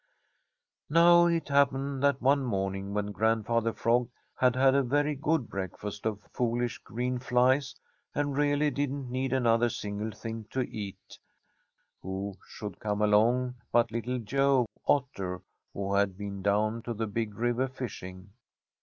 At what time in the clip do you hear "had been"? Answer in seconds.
15.93-16.41